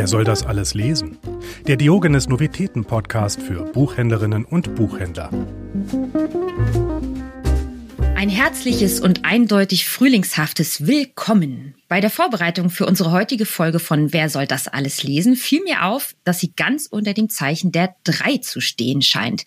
Wer 0.00 0.06
soll 0.06 0.24
das 0.24 0.46
alles 0.46 0.72
lesen? 0.72 1.18
Der 1.66 1.76
Diogenes 1.76 2.26
Novitäten 2.26 2.86
Podcast 2.86 3.42
für 3.42 3.66
Buchhändlerinnen 3.66 4.46
und 4.46 4.74
Buchhändler. 4.74 5.28
Ein 8.16 8.30
herzliches 8.30 9.00
und 9.00 9.26
eindeutig 9.26 9.86
frühlingshaftes 9.86 10.86
Willkommen. 10.86 11.74
Bei 11.88 12.00
der 12.00 12.08
Vorbereitung 12.08 12.70
für 12.70 12.86
unsere 12.86 13.12
heutige 13.12 13.44
Folge 13.44 13.78
von 13.78 14.14
Wer 14.14 14.30
soll 14.30 14.46
das 14.46 14.68
alles 14.68 15.02
lesen, 15.02 15.36
fiel 15.36 15.62
mir 15.64 15.84
auf, 15.84 16.14
dass 16.24 16.40
sie 16.40 16.54
ganz 16.54 16.86
unter 16.86 17.12
dem 17.12 17.28
Zeichen 17.28 17.70
der 17.70 17.94
drei 18.02 18.38
zu 18.38 18.62
stehen 18.62 19.02
scheint. 19.02 19.44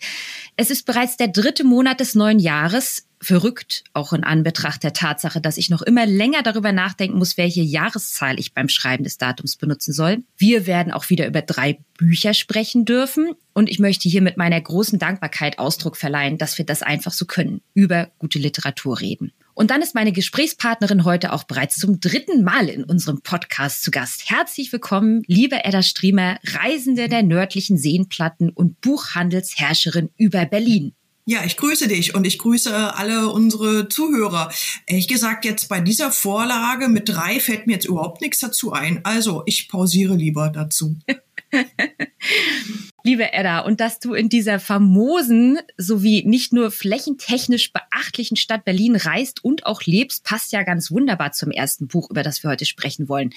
Es 0.56 0.70
ist 0.70 0.86
bereits 0.86 1.16
der 1.16 1.28
dritte 1.28 1.64
Monat 1.64 1.98
des 1.98 2.14
neuen 2.14 2.38
Jahres, 2.38 3.08
verrückt, 3.24 3.84
auch 3.92 4.12
in 4.12 4.22
Anbetracht 4.22 4.82
der 4.82 4.92
Tatsache, 4.92 5.40
dass 5.40 5.56
ich 5.56 5.70
noch 5.70 5.82
immer 5.82 6.06
länger 6.06 6.42
darüber 6.42 6.72
nachdenken 6.72 7.18
muss, 7.18 7.36
welche 7.36 7.62
Jahreszahl 7.62 8.38
ich 8.38 8.54
beim 8.54 8.68
Schreiben 8.68 9.04
des 9.04 9.18
Datums 9.18 9.56
benutzen 9.56 9.92
soll. 9.92 10.22
Wir 10.36 10.66
werden 10.66 10.92
auch 10.92 11.10
wieder 11.10 11.26
über 11.26 11.42
drei 11.42 11.78
Bücher 11.98 12.34
sprechen 12.34 12.84
dürfen 12.84 13.32
und 13.52 13.68
ich 13.70 13.78
möchte 13.78 14.08
hier 14.08 14.22
mit 14.22 14.36
meiner 14.36 14.60
großen 14.60 14.98
Dankbarkeit 14.98 15.58
Ausdruck 15.58 15.96
verleihen, 15.96 16.38
dass 16.38 16.58
wir 16.58 16.64
das 16.64 16.82
einfach 16.82 17.12
so 17.12 17.24
können, 17.24 17.60
über 17.74 18.10
gute 18.18 18.38
Literatur 18.38 19.00
reden. 19.00 19.32
Und 19.54 19.70
dann 19.70 19.82
ist 19.82 19.94
meine 19.94 20.10
Gesprächspartnerin 20.10 21.04
heute 21.04 21.32
auch 21.32 21.44
bereits 21.44 21.76
zum 21.76 22.00
dritten 22.00 22.42
Mal 22.42 22.68
in 22.68 22.82
unserem 22.82 23.22
Podcast 23.22 23.84
zu 23.84 23.92
Gast. 23.92 24.28
Herzlich 24.28 24.72
willkommen, 24.72 25.22
liebe 25.26 25.64
Edda 25.64 25.82
Striemer, 25.82 26.38
Reisende 26.44 27.08
der 27.08 27.22
nördlichen 27.22 27.78
Seenplatten 27.78 28.50
und 28.50 28.80
Buchhandelsherrscherin 28.80 30.10
über 30.16 30.44
Berlin. 30.44 30.94
Ja, 31.26 31.42
ich 31.44 31.56
grüße 31.56 31.88
dich 31.88 32.14
und 32.14 32.26
ich 32.26 32.38
grüße 32.38 32.94
alle 32.94 33.30
unsere 33.30 33.88
Zuhörer. 33.88 34.52
Ehrlich 34.84 35.08
gesagt, 35.08 35.46
jetzt 35.46 35.70
bei 35.70 35.80
dieser 35.80 36.12
Vorlage 36.12 36.88
mit 36.88 37.08
drei 37.08 37.40
fällt 37.40 37.66
mir 37.66 37.74
jetzt 37.74 37.86
überhaupt 37.86 38.20
nichts 38.20 38.40
dazu 38.40 38.72
ein. 38.72 39.02
Also 39.04 39.42
ich 39.46 39.68
pausiere 39.68 40.16
lieber 40.16 40.50
dazu. 40.50 40.96
Liebe 43.06 43.34
Edda, 43.34 43.58
und 43.60 43.80
dass 43.80 43.98
du 43.98 44.14
in 44.14 44.30
dieser 44.30 44.58
famosen 44.58 45.58
sowie 45.76 46.24
nicht 46.24 46.54
nur 46.54 46.70
flächentechnisch 46.70 47.70
beachtlichen 47.70 48.38
Stadt 48.38 48.64
Berlin 48.64 48.96
reist 48.96 49.44
und 49.44 49.66
auch 49.66 49.82
lebst, 49.82 50.24
passt 50.24 50.52
ja 50.52 50.62
ganz 50.62 50.90
wunderbar 50.90 51.32
zum 51.32 51.50
ersten 51.50 51.86
Buch, 51.86 52.08
über 52.08 52.22
das 52.22 52.42
wir 52.42 52.48
heute 52.48 52.64
sprechen 52.64 53.06
wollen. 53.10 53.34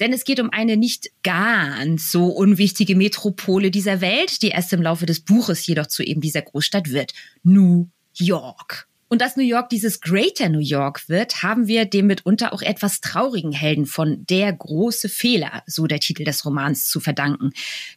Denn 0.00 0.14
es 0.14 0.24
geht 0.24 0.40
um 0.40 0.48
eine 0.48 0.78
nicht 0.78 1.10
ganz 1.22 2.10
so 2.10 2.28
unwichtige 2.28 2.96
Metropole 2.96 3.70
dieser 3.70 4.00
Welt, 4.00 4.40
die 4.40 4.48
erst 4.48 4.72
im 4.72 4.80
Laufe 4.80 5.04
des 5.04 5.20
Buches 5.20 5.66
jedoch 5.66 5.88
zu 5.88 6.02
eben 6.02 6.22
dieser 6.22 6.40
Großstadt 6.40 6.90
wird. 6.90 7.12
New 7.42 7.90
York. 8.14 8.89
Und 9.12 9.20
dass 9.20 9.36
New 9.36 9.42
York 9.42 9.70
dieses 9.70 10.00
Greater 10.00 10.48
New 10.48 10.60
York 10.60 11.08
wird, 11.08 11.42
haben 11.42 11.66
wir 11.66 11.84
dem 11.84 12.06
mitunter 12.06 12.52
auch 12.52 12.62
etwas 12.62 13.00
traurigen 13.00 13.50
Helden 13.50 13.84
von 13.84 14.24
Der 14.26 14.52
große 14.52 15.08
Fehler, 15.08 15.64
so 15.66 15.88
der 15.88 15.98
Titel 15.98 16.22
des 16.22 16.44
Romans, 16.44 16.86
zu 16.86 17.00
verdanken. 17.00 17.50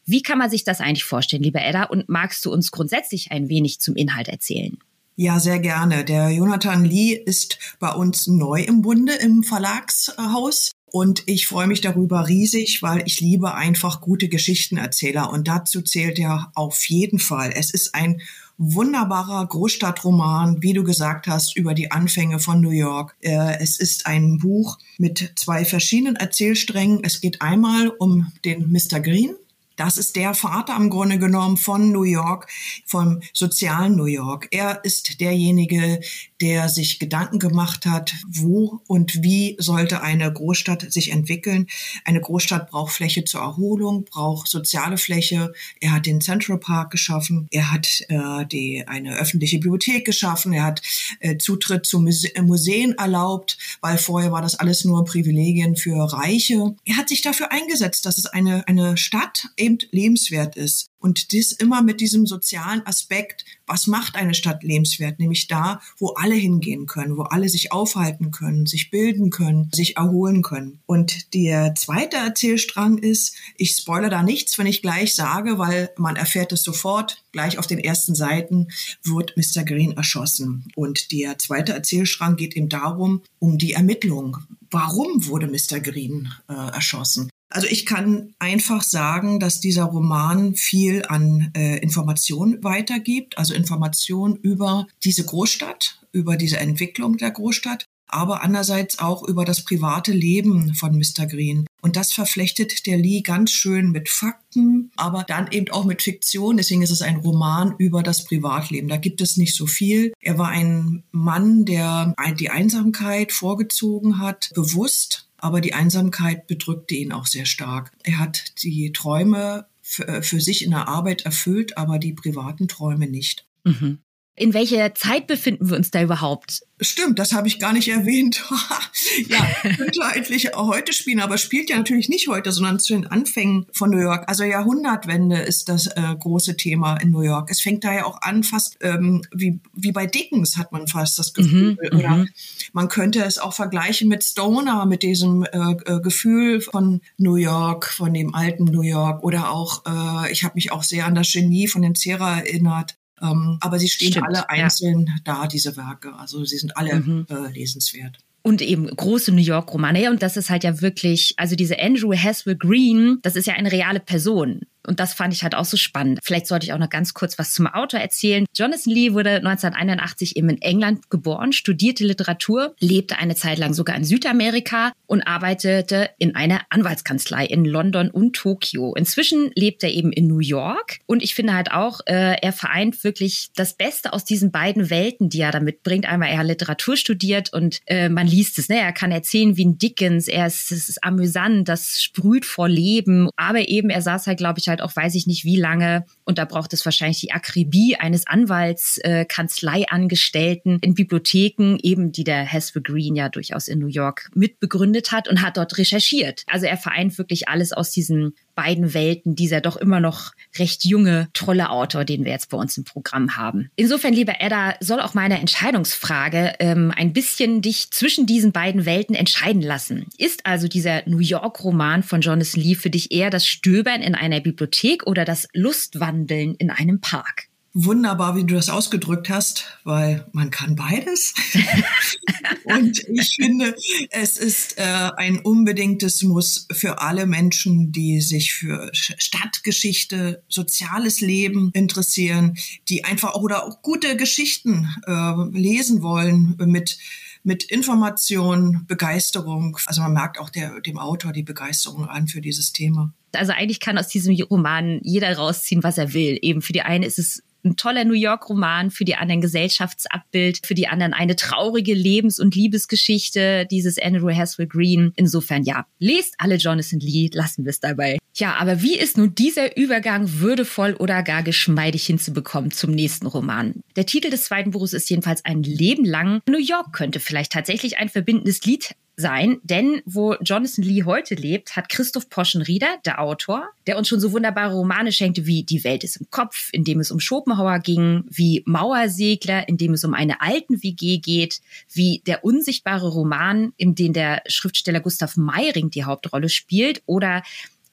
Wie 0.07 0.23
kann 0.23 0.39
man 0.39 0.49
sich 0.49 0.63
das 0.63 0.81
eigentlich 0.81 1.03
vorstellen, 1.03 1.43
liebe 1.43 1.61
Edda? 1.61 1.83
Und 1.83 2.09
magst 2.09 2.43
du 2.45 2.51
uns 2.51 2.71
grundsätzlich 2.71 3.31
ein 3.31 3.47
wenig 3.47 3.79
zum 3.79 3.95
Inhalt 3.95 4.27
erzählen? 4.27 4.79
Ja, 5.15 5.39
sehr 5.39 5.59
gerne. 5.59 6.03
Der 6.03 6.31
Jonathan 6.31 6.83
Lee 6.83 7.13
ist 7.13 7.59
bei 7.79 7.91
uns 7.91 8.25
neu 8.25 8.63
im 8.63 8.81
Bunde 8.81 9.13
im 9.13 9.43
Verlagshaus. 9.43 10.71
Und 10.91 11.21
ich 11.27 11.45
freue 11.45 11.67
mich 11.67 11.81
darüber 11.81 12.27
riesig, 12.27 12.81
weil 12.81 13.03
ich 13.05 13.21
liebe 13.21 13.53
einfach 13.53 14.01
gute 14.01 14.29
Geschichtenerzähler. 14.29 15.29
Und 15.29 15.47
dazu 15.47 15.83
zählt 15.83 16.17
er 16.17 16.51
auf 16.55 16.85
jeden 16.85 17.19
Fall. 17.19 17.53
Es 17.55 17.71
ist 17.71 17.93
ein 17.93 18.19
wunderbarer 18.57 19.45
Großstadtroman, 19.45 20.61
wie 20.61 20.73
du 20.73 20.83
gesagt 20.83 21.27
hast, 21.27 21.55
über 21.55 21.73
die 21.73 21.91
Anfänge 21.91 22.39
von 22.39 22.61
New 22.61 22.71
York. 22.71 23.15
Äh, 23.21 23.57
es 23.59 23.79
ist 23.79 24.05
ein 24.05 24.37
Buch 24.37 24.77
mit 24.97 25.33
zwei 25.35 25.65
verschiedenen 25.65 26.15
Erzählsträngen. 26.15 26.99
Es 27.03 27.21
geht 27.21 27.41
einmal 27.41 27.89
um 27.89 28.31
den 28.45 28.71
Mr. 28.71 28.99
Green, 28.99 29.35
das 29.75 29.97
ist 29.97 30.15
der 30.15 30.35
Vater 30.35 30.75
im 30.75 30.89
Grunde 30.89 31.17
genommen 31.17 31.57
von 31.57 31.91
New 31.91 32.03
York, 32.03 32.47
vom 32.85 33.21
sozialen 33.33 33.95
New 33.95 34.05
York. 34.05 34.47
Er 34.51 34.83
ist 34.85 35.19
derjenige, 35.19 35.99
der 36.43 36.67
sich 36.67 36.99
Gedanken 36.99 37.39
gemacht 37.39 37.85
hat, 37.85 38.13
wo 38.27 38.81
und 38.87 39.23
wie 39.23 39.55
sollte 39.59 40.01
eine 40.01 40.31
Großstadt 40.31 40.91
sich 40.91 41.13
entwickeln. 41.13 41.67
Eine 42.03 42.19
Großstadt 42.19 42.69
braucht 42.69 42.91
Fläche 42.91 43.23
zur 43.23 43.39
Erholung, 43.39 44.03
braucht 44.03 44.49
soziale 44.49 44.97
Fläche. 44.97 45.53
Er 45.79 45.93
hat 45.93 46.05
den 46.05 46.19
Central 46.19 46.57
Park 46.57 46.91
geschaffen. 46.91 47.47
Er 47.49 47.71
hat 47.71 48.03
äh, 48.09 48.45
die, 48.45 48.83
eine 48.85 49.15
öffentliche 49.15 49.55
Bibliothek 49.55 50.03
geschaffen. 50.03 50.51
Er 50.51 50.65
hat 50.65 50.81
äh, 51.21 51.37
Zutritt 51.37 51.85
zu 51.85 52.01
Muse 52.01 52.27
Museen 52.41 52.91
erlaubt, 52.97 53.57
weil 53.79 53.97
vorher 53.97 54.33
war 54.33 54.41
das 54.41 54.55
alles 54.55 54.83
nur 54.83 55.05
Privilegien 55.05 55.77
für 55.77 56.11
Reiche. 56.11 56.75
Er 56.83 56.97
hat 56.97 57.07
sich 57.07 57.21
dafür 57.21 57.53
eingesetzt, 57.53 58.05
dass 58.05 58.17
es 58.17 58.25
eine, 58.25 58.67
eine 58.67 58.97
Stadt 58.97 59.47
eben 59.55 59.77
lebenswert 59.91 60.57
ist. 60.57 60.89
Und 61.03 61.33
dies 61.33 61.51
immer 61.51 61.81
mit 61.81 61.99
diesem 61.99 62.25
sozialen 62.25 62.87
Aspekt, 62.87 63.43
was 63.67 63.87
macht 63.87 64.15
eine 64.15 64.33
Stadt 64.33 64.63
lebenswert? 64.63 65.19
Nämlich 65.19 65.47
da, 65.47 65.81
wo 65.97 66.11
alle 66.11 66.35
hingehen 66.35 66.85
können, 66.85 67.17
wo 67.17 67.23
alle 67.23 67.49
sich 67.49 67.73
aufhalten 67.73 68.31
können, 68.31 68.67
sich 68.67 68.89
bilden 68.89 69.29
können, 69.29 69.69
sich 69.75 69.97
erholen 69.97 70.43
können. 70.43 70.79
Und 70.85 71.33
der 71.33 71.75
zweite 71.75 72.15
Erzählstrang 72.15 72.99
ist, 72.99 73.35
ich 73.57 73.71
spoilere 73.71 74.11
da 74.11 74.23
nichts, 74.23 74.57
wenn 74.57 74.65
ich 74.65 74.81
gleich 74.81 75.13
sage, 75.13 75.57
weil 75.57 75.91
man 75.97 76.15
erfährt 76.15 76.53
es 76.53 76.63
sofort, 76.63 77.21
gleich 77.33 77.59
auf 77.59 77.67
den 77.67 77.79
ersten 77.79 78.15
Seiten 78.15 78.69
wird 79.03 79.35
Mr. 79.35 79.65
Green 79.65 79.97
erschossen. 79.97 80.71
Und 80.77 81.11
der 81.11 81.37
zweite 81.37 81.73
Erzählstrang 81.73 82.37
geht 82.37 82.55
ihm 82.55 82.69
darum, 82.69 83.23
um 83.39 83.57
die 83.57 83.73
Ermittlung. 83.73 84.37
Warum 84.71 85.27
wurde 85.27 85.47
Mr. 85.47 85.81
Green 85.81 86.33
äh, 86.47 86.53
erschossen? 86.53 87.29
Also 87.53 87.67
ich 87.67 87.85
kann 87.85 88.33
einfach 88.39 88.81
sagen, 88.81 89.39
dass 89.39 89.59
dieser 89.59 89.83
Roman 89.83 90.55
viel 90.55 91.03
an 91.07 91.51
äh, 91.55 91.77
Information 91.77 92.63
weitergibt, 92.63 93.37
also 93.37 93.53
Information 93.53 94.35
über 94.37 94.87
diese 95.03 95.23
Großstadt, 95.23 95.99
über 96.11 96.35
diese 96.35 96.57
Entwicklung 96.57 97.17
der 97.17 97.29
Großstadt, 97.29 97.85
aber 98.07 98.41
andererseits 98.41 98.97
auch 98.97 99.21
über 99.21 99.45
das 99.45 99.63
private 99.63 100.11
Leben 100.11 100.73
von 100.73 100.97
Mr. 100.97 101.27
Green. 101.27 101.67
Und 101.83 101.95
das 101.95 102.11
verflechtet 102.11 102.87
der 102.87 102.97
Lee 102.97 103.21
ganz 103.21 103.51
schön 103.51 103.91
mit 103.91 104.09
Fakten, 104.09 104.91
aber 104.95 105.23
dann 105.23 105.51
eben 105.51 105.69
auch 105.69 105.85
mit 105.85 106.01
Fiktion. 106.01 106.57
Deswegen 106.57 106.81
ist 106.81 106.89
es 106.89 107.03
ein 107.03 107.17
Roman 107.17 107.75
über 107.77 108.01
das 108.01 108.23
Privatleben. 108.23 108.87
Da 108.87 108.97
gibt 108.97 109.21
es 109.21 109.37
nicht 109.37 109.55
so 109.55 109.67
viel. 109.67 110.11
Er 110.21 110.39
war 110.39 110.47
ein 110.47 111.03
Mann, 111.11 111.65
der 111.65 112.15
die 112.39 112.49
Einsamkeit 112.49 113.31
vorgezogen 113.31 114.17
hat, 114.17 114.49
bewusst 114.55 115.27
aber 115.43 115.59
die 115.59 115.73
Einsamkeit 115.73 116.47
bedrückte 116.47 116.95
ihn 116.95 117.11
auch 117.11 117.25
sehr 117.25 117.45
stark. 117.45 117.91
Er 118.03 118.19
hat 118.19 118.63
die 118.63 118.93
Träume 118.93 119.67
für, 119.81 120.23
für 120.23 120.39
sich 120.39 120.63
in 120.63 120.71
der 120.71 120.87
Arbeit 120.87 121.23
erfüllt, 121.23 121.77
aber 121.77 121.99
die 121.99 122.13
privaten 122.13 122.69
Träume 122.69 123.07
nicht. 123.07 123.45
Mhm. 123.65 123.99
In 124.35 124.55
welcher 124.55 124.95
Zeit 124.95 125.27
befinden 125.27 125.69
wir 125.69 125.77
uns 125.77 125.91
da 125.91 126.01
überhaupt? 126.01 126.61
Stimmt, 126.81 127.19
das 127.19 127.33
habe 127.33 127.47
ich 127.47 127.59
gar 127.59 127.71
nicht 127.71 127.87
erwähnt. 127.87 128.43
ja, 129.29 129.45
könnte 129.77 130.03
eigentlich 130.03 130.51
heute 130.55 130.91
spielen, 130.91 131.19
aber 131.19 131.37
spielt 131.37 131.69
ja 131.69 131.77
natürlich 131.77 132.09
nicht 132.09 132.27
heute, 132.27 132.51
sondern 132.51 132.79
zu 132.79 132.93
den 132.93 133.05
Anfängen 133.05 133.67
von 133.71 133.91
New 133.91 133.99
York. 133.99 134.23
Also 134.27 134.43
Jahrhundertwende 134.43 135.37
ist 135.37 135.69
das 135.69 135.85
äh, 135.85 136.15
große 136.19 136.57
Thema 136.57 136.97
in 136.97 137.11
New 137.11 137.21
York. 137.21 137.51
Es 137.51 137.61
fängt 137.61 137.83
da 137.83 137.93
ja 137.93 138.05
auch 138.05 138.21
an, 138.21 138.43
fast 138.43 138.77
ähm, 138.81 139.21
wie, 139.31 139.59
wie 139.73 139.91
bei 139.91 140.07
Dickens 140.07 140.57
hat 140.57 140.71
man 140.71 140.87
fast 140.87 141.19
das 141.19 141.35
Gefühl. 141.35 141.77
Mhm, 141.79 141.97
Oder 141.99 142.09
mhm. 142.09 142.29
man 142.73 142.89
könnte 142.89 143.23
es 143.23 143.37
auch 143.37 143.53
vergleichen 143.53 144.09
mit 144.09 144.23
Stoner, 144.23 144.87
mit 144.87 145.03
diesem 145.03 145.43
äh, 145.43 145.73
äh, 145.85 146.01
Gefühl 146.01 146.59
von 146.59 147.01
New 147.17 147.35
York, 147.35 147.85
von 147.85 148.11
dem 148.15 148.33
alten 148.33 148.63
New 148.63 148.81
York. 148.81 149.23
Oder 149.23 149.51
auch, 149.51 149.83
äh, 149.85 150.31
ich 150.31 150.43
habe 150.43 150.55
mich 150.55 150.71
auch 150.71 150.81
sehr 150.81 151.05
an 151.05 151.13
das 151.13 151.31
Genie 151.31 151.67
von 151.67 151.83
den 151.83 151.93
Zera 151.93 152.39
erinnert. 152.39 152.97
Ähm, 153.23 153.57
aber 153.61 153.79
sie 153.79 153.87
stehen 153.87 154.11
Stimmt, 154.11 154.27
alle 154.27 154.49
einzeln 154.49 155.07
ja. 155.07 155.15
da, 155.23 155.47
diese 155.47 155.77
Werke. 155.77 156.13
Also 156.15 156.43
sie 156.45 156.57
sind 156.57 156.77
alle 156.77 156.95
mhm. 156.95 157.25
äh, 157.29 157.51
lesenswert 157.51 158.19
und 158.43 158.61
eben 158.61 158.87
große 158.87 159.31
New 159.31 159.41
York 159.41 159.73
Romane. 159.73 160.11
Und 160.11 160.21
das 160.21 160.37
ist 160.37 160.49
halt 160.49 160.63
ja 160.63 160.81
wirklich, 160.81 161.33
also 161.37 161.55
diese 161.55 161.79
Andrew 161.79 162.13
Haswell 162.13 162.57
Green, 162.57 163.19
das 163.23 163.35
ist 163.35 163.47
ja 163.47 163.53
eine 163.53 163.71
reale 163.71 163.99
Person. 163.99 164.61
Und 164.85 164.99
das 164.99 165.13
fand 165.13 165.33
ich 165.33 165.43
halt 165.43 165.55
auch 165.55 165.65
so 165.65 165.77
spannend. 165.77 166.19
Vielleicht 166.23 166.47
sollte 166.47 166.65
ich 166.65 166.73
auch 166.73 166.77
noch 166.77 166.89
ganz 166.89 167.13
kurz 167.13 167.39
was 167.39 167.53
zum 167.53 167.67
Autor 167.67 167.99
erzählen. 167.99 168.45
Jonathan 168.55 168.93
Lee 168.93 169.13
wurde 169.13 169.37
1981 169.37 170.35
eben 170.35 170.49
in 170.49 170.61
England 170.61 171.09
geboren, 171.09 171.53
studierte 171.53 172.05
Literatur, 172.05 172.75
lebte 172.79 173.17
eine 173.17 173.35
Zeit 173.35 173.57
lang 173.57 173.73
sogar 173.73 173.95
in 173.95 174.03
Südamerika 174.03 174.91
und 175.05 175.21
arbeitete 175.21 176.09
in 176.19 176.35
einer 176.35 176.61
Anwaltskanzlei 176.69 177.45
in 177.45 177.65
London 177.65 178.09
und 178.09 178.35
Tokio. 178.35 178.93
Inzwischen 178.95 179.51
lebt 179.55 179.83
er 179.83 179.91
eben 179.91 180.11
in 180.11 180.27
New 180.27 180.39
York 180.39 180.99
und 181.05 181.23
ich 181.23 181.35
finde 181.35 181.53
halt 181.53 181.71
auch, 181.71 182.01
äh, 182.05 182.35
er 182.41 182.53
vereint 182.53 183.03
wirklich 183.03 183.49
das 183.55 183.75
Beste 183.75 184.13
aus 184.13 184.25
diesen 184.25 184.51
beiden 184.51 184.89
Welten, 184.89 185.29
die 185.29 185.41
er 185.41 185.51
da 185.51 185.59
mitbringt. 185.59 186.07
Einmal 186.07 186.29
er 186.29 186.39
hat 186.39 186.47
Literatur 186.47 186.97
studiert 186.97 187.53
und 187.53 187.79
äh, 187.85 188.09
man 188.09 188.27
liest 188.27 188.59
es, 188.59 188.69
ne? 188.69 188.79
Er 188.79 188.91
kann 188.91 189.11
erzählen 189.11 189.55
wie 189.57 189.65
ein 189.65 189.77
Dickens, 189.77 190.27
er 190.27 190.47
ist, 190.47 190.71
es 190.71 190.89
ist 190.89 191.03
amüsant, 191.03 191.69
das 191.69 192.01
sprüht 192.01 192.45
vor 192.45 192.67
Leben, 192.67 193.29
aber 193.35 193.67
eben 193.69 193.89
er 193.89 194.01
saß 194.01 194.27
halt, 194.27 194.37
glaube 194.37 194.59
ich, 194.59 194.69
halt 194.73 194.81
auch 194.81 194.95
weiß 194.95 195.15
ich 195.15 195.27
nicht 195.27 195.45
wie 195.45 195.55
lange 195.55 196.05
und 196.23 196.37
da 196.37 196.45
braucht 196.45 196.73
es 196.73 196.83
wahrscheinlich 196.85 197.19
die 197.19 197.31
Akribie 197.31 197.95
eines 197.95 198.27
Anwalts, 198.27 198.97
äh, 198.99 199.25
Kanzleiangestellten 199.25 200.79
in 200.81 200.93
Bibliotheken, 200.93 201.77
eben 201.81 202.11
die 202.11 202.23
der 202.23 202.45
Haswell 202.45 202.83
Green 202.83 203.15
ja 203.15 203.29
durchaus 203.29 203.67
in 203.67 203.79
New 203.79 203.87
York 203.87 204.29
mitbegründet 204.33 205.11
hat 205.11 205.27
und 205.27 205.41
hat 205.41 205.57
dort 205.57 205.77
recherchiert. 205.77 206.43
Also 206.47 206.65
er 206.65 206.77
vereint 206.77 207.17
wirklich 207.17 207.47
alles 207.47 207.71
aus 207.73 207.91
diesen 207.91 208.33
beiden 208.55 208.93
Welten 208.93 209.35
dieser 209.35 209.61
doch 209.61 209.77
immer 209.77 209.99
noch 209.99 210.31
recht 210.57 210.85
junge, 210.85 211.27
tolle 211.33 211.69
Autor, 211.69 212.05
den 212.05 212.25
wir 212.25 212.31
jetzt 212.31 212.49
bei 212.49 212.57
uns 212.57 212.77
im 212.77 212.83
Programm 212.83 213.35
haben. 213.37 213.69
Insofern, 213.75 214.13
liebe 214.13 214.39
Edda, 214.39 214.75
soll 214.79 214.99
auch 214.99 215.13
meine 215.13 215.39
Entscheidungsfrage 215.39 216.53
ähm, 216.59 216.93
ein 216.95 217.13
bisschen 217.13 217.61
dich 217.61 217.91
zwischen 217.91 218.25
diesen 218.25 218.51
beiden 218.51 218.85
Welten 218.85 219.15
entscheiden 219.15 219.61
lassen. 219.61 220.07
Ist 220.17 220.45
also 220.45 220.67
dieser 220.67 221.07
New 221.07 221.19
York-Roman 221.19 222.03
von 222.03 222.21
Jonathan 222.21 222.61
Lee 222.61 222.75
für 222.75 222.89
dich 222.89 223.11
eher 223.11 223.29
das 223.29 223.47
Stöbern 223.47 224.01
in 224.01 224.15
einer 224.15 224.39
Bibliothek 224.39 225.07
oder 225.07 225.25
das 225.25 225.47
Lustwandeln 225.53 226.55
in 226.55 226.69
einem 226.69 226.99
Park? 227.01 227.47
Wunderbar, 227.73 228.35
wie 228.35 228.43
du 228.43 228.53
das 228.53 228.69
ausgedrückt 228.69 229.29
hast, 229.29 229.65
weil 229.83 230.27
man 230.31 230.51
kann 230.51 230.75
beides. 230.75 231.33
und 232.65 232.99
ich 233.07 233.35
finde, 233.35 233.75
es 234.11 234.37
ist 234.37 234.77
äh, 234.77 235.11
ein 235.17 235.39
unbedingtes 235.39 236.21
Muss 236.21 236.67
für 236.71 237.01
alle 237.01 237.25
Menschen, 237.25 237.91
die 237.91 238.21
sich 238.21 238.53
für 238.53 238.91
Stadtgeschichte, 238.93 240.43
soziales 240.47 241.19
Leben 241.21 241.71
interessieren, 241.73 242.57
die 242.89 243.05
einfach 243.05 243.33
oder 243.33 243.65
auch 243.65 243.81
gute 243.81 244.15
Geschichten 244.17 244.87
äh, 245.07 245.33
lesen 245.51 246.03
wollen 246.03 246.55
mit 246.59 246.97
mit 247.45 247.65
Information, 247.65 248.85
Begeisterung. 248.87 249.77
Also 249.85 250.01
man 250.01 250.13
merkt 250.13 250.39
auch 250.39 250.49
der, 250.49 250.79
dem 250.79 250.97
Autor 250.97 251.33
die 251.33 251.43
Begeisterung 251.43 252.07
an 252.07 252.29
für 252.29 252.39
dieses 252.39 252.71
Thema. 252.71 253.13
Also 253.33 253.51
eigentlich 253.51 253.81
kann 253.81 253.97
aus 253.97 254.07
diesem 254.07 254.33
Roman 254.43 255.01
jeder 255.03 255.35
rausziehen, 255.35 255.83
was 255.83 255.97
er 255.97 256.13
will. 256.13 256.39
Eben 256.41 256.61
für 256.61 256.71
die 256.71 256.83
eine 256.83 257.05
ist 257.05 257.19
es 257.19 257.43
ein 257.63 257.75
toller 257.75 258.05
New 258.05 258.13
York-Roman, 258.13 258.91
für 258.91 259.05
die 259.05 259.15
anderen 259.15 259.41
Gesellschaftsabbild, 259.41 260.65
für 260.65 260.75
die 260.75 260.87
anderen 260.87 261.13
eine 261.13 261.35
traurige 261.35 261.93
Lebens- 261.93 262.39
und 262.39 262.55
Liebesgeschichte 262.55 263.65
dieses 263.69 263.97
Andrew 263.97 264.29
Haswell 264.33 264.67
Green. 264.67 265.13
Insofern 265.15 265.63
ja, 265.63 265.85
lest 265.99 266.35
alle 266.37 266.55
Jonathan 266.55 266.99
Lee, 266.99 267.29
lassen 267.33 267.65
wir 267.65 267.69
es 267.69 267.79
dabei. 267.79 268.17
Ja, 268.35 268.55
aber 268.55 268.81
wie 268.81 268.97
ist 268.97 269.17
nun 269.17 269.35
dieser 269.35 269.77
Übergang 269.77 270.39
würdevoll 270.39 270.95
oder 270.95 271.21
gar 271.23 271.43
geschmeidig 271.43 272.05
hinzubekommen 272.05 272.71
zum 272.71 272.91
nächsten 272.91 273.27
Roman? 273.27 273.75
Der 273.95 274.05
Titel 274.05 274.29
des 274.29 274.45
zweiten 274.45 274.71
Buches 274.71 274.93
ist 274.93 275.09
jedenfalls 275.09 275.45
ein 275.45 275.63
Leben 275.63 276.05
lang. 276.05 276.41
New 276.47 276.57
York 276.57 276.93
könnte 276.93 277.19
vielleicht 277.19 277.51
tatsächlich 277.51 277.97
ein 277.97 278.09
verbindendes 278.09 278.63
Lied 278.65 278.95
sein, 279.15 279.59
denn 279.63 280.01
wo 280.05 280.35
Jonathan 280.35 280.83
Lee 280.83 281.03
heute 281.03 281.35
lebt, 281.35 281.75
hat 281.75 281.89
Christoph 281.89 282.29
Poschenrieder, 282.29 282.97
der 283.05 283.21
Autor, 283.21 283.69
der 283.85 283.97
uns 283.97 284.07
schon 284.07 284.19
so 284.19 284.31
wunderbare 284.31 284.73
Romane 284.73 285.11
schenkte 285.11 285.45
wie 285.45 285.63
Die 285.63 285.83
Welt 285.83 286.03
ist 286.03 286.17
im 286.17 286.27
Kopf, 286.31 286.69
in 286.71 286.83
dem 286.83 286.99
es 286.99 287.11
um 287.11 287.19
Schopenhauer 287.19 287.79
ging, 287.79 288.23
wie 288.29 288.63
Mauersegler, 288.65 289.67
in 289.67 289.77
dem 289.77 289.93
es 289.93 290.03
um 290.03 290.13
eine 290.13 290.41
alten 290.41 290.81
WG 290.81 291.19
geht, 291.19 291.61
wie 291.91 292.21
Der 292.25 292.43
unsichtbare 292.43 293.09
Roman, 293.09 293.73
in 293.77 293.95
dem 293.95 294.13
der 294.13 294.41
Schriftsteller 294.47 294.99
Gustav 294.99 295.37
Meiring 295.37 295.89
die 295.89 296.05
Hauptrolle 296.05 296.49
spielt 296.49 297.03
oder 297.05 297.43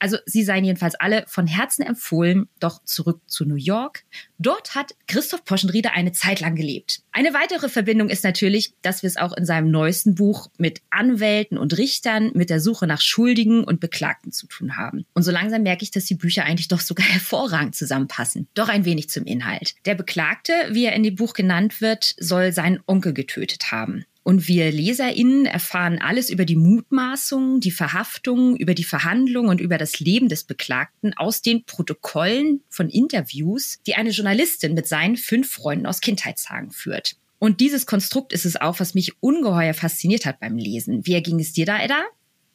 also 0.01 0.17
sie 0.25 0.43
seien 0.43 0.65
jedenfalls 0.65 0.95
alle 0.95 1.23
von 1.27 1.45
Herzen 1.45 1.83
empfohlen, 1.83 2.49
doch 2.59 2.83
zurück 2.85 3.21
zu 3.27 3.45
New 3.45 3.55
York. 3.55 4.03
Dort 4.39 4.73
hat 4.73 4.95
Christoph 5.07 5.45
Poschenrieder 5.45 5.93
eine 5.93 6.11
Zeit 6.11 6.39
lang 6.39 6.55
gelebt. 6.55 7.03
Eine 7.11 7.35
weitere 7.35 7.69
Verbindung 7.69 8.09
ist 8.09 8.23
natürlich, 8.23 8.73
dass 8.81 9.03
wir 9.03 9.07
es 9.07 9.17
auch 9.17 9.37
in 9.37 9.45
seinem 9.45 9.69
neuesten 9.69 10.15
Buch 10.15 10.49
mit 10.57 10.81
Anwälten 10.89 11.59
und 11.59 11.77
Richtern, 11.77 12.31
mit 12.33 12.49
der 12.49 12.59
Suche 12.59 12.87
nach 12.87 12.99
Schuldigen 12.99 13.63
und 13.63 13.79
Beklagten 13.79 14.31
zu 14.31 14.47
tun 14.47 14.75
haben. 14.75 15.05
Und 15.13 15.21
so 15.21 15.29
langsam 15.29 15.61
merke 15.61 15.83
ich, 15.83 15.91
dass 15.91 16.05
die 16.05 16.15
Bücher 16.15 16.45
eigentlich 16.45 16.67
doch 16.67 16.79
sogar 16.79 17.05
hervorragend 17.07 17.75
zusammenpassen. 17.75 18.47
Doch 18.55 18.69
ein 18.69 18.85
wenig 18.85 19.09
zum 19.09 19.25
Inhalt. 19.25 19.75
Der 19.85 19.93
Beklagte, 19.93 20.53
wie 20.71 20.85
er 20.85 20.93
in 20.93 21.03
dem 21.03 21.13
Buch 21.13 21.33
genannt 21.33 21.79
wird, 21.79 22.15
soll 22.17 22.53
seinen 22.53 22.79
Onkel 22.87 23.13
getötet 23.13 23.71
haben. 23.71 24.05
Und 24.23 24.47
wir 24.47 24.71
LeserInnen 24.71 25.45
erfahren 25.45 25.99
alles 25.99 26.29
über 26.29 26.45
die 26.45 26.55
Mutmaßungen, 26.55 27.59
die 27.59 27.71
Verhaftungen, 27.71 28.55
über 28.55 28.75
die 28.75 28.83
Verhandlungen 28.83 29.49
und 29.49 29.61
über 29.61 29.77
das 29.77 29.99
Leben 29.99 30.29
des 30.29 30.43
Beklagten 30.43 31.13
aus 31.17 31.41
den 31.41 31.63
Protokollen 31.65 32.61
von 32.69 32.89
Interviews, 32.89 33.79
die 33.87 33.95
eine 33.95 34.11
Journalistin 34.11 34.75
mit 34.75 34.87
seinen 34.87 35.17
fünf 35.17 35.49
Freunden 35.49 35.87
aus 35.87 36.01
Kindheitstagen 36.01 36.71
führt. 36.71 37.15
Und 37.39 37.59
dieses 37.59 37.87
Konstrukt 37.87 38.33
ist 38.33 38.45
es 38.45 38.55
auch, 38.55 38.79
was 38.79 38.93
mich 38.93 39.13
ungeheuer 39.21 39.73
fasziniert 39.73 40.27
hat 40.27 40.39
beim 40.39 40.57
Lesen. 40.57 41.07
Wie 41.07 41.19
ging 41.23 41.39
es 41.39 41.53
dir 41.53 41.65
da, 41.65 41.81
Edda? 41.81 42.03